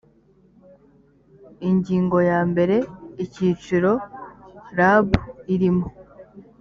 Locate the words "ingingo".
1.69-2.17